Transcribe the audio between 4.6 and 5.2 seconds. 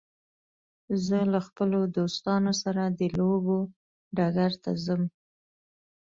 ته ځم.